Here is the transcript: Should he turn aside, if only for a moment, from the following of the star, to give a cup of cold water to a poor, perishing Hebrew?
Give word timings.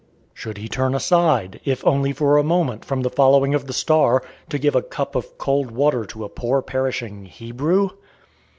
Should 0.33 0.57
he 0.57 0.67
turn 0.67 0.95
aside, 0.95 1.59
if 1.63 1.85
only 1.85 2.11
for 2.11 2.35
a 2.37 2.43
moment, 2.43 2.83
from 2.83 3.01
the 3.01 3.09
following 3.11 3.53
of 3.53 3.67
the 3.67 3.71
star, 3.73 4.23
to 4.49 4.57
give 4.57 4.73
a 4.75 4.81
cup 4.81 5.13
of 5.15 5.37
cold 5.37 5.69
water 5.69 6.05
to 6.07 6.25
a 6.25 6.27
poor, 6.29 6.63
perishing 6.63 7.25
Hebrew? 7.25 7.89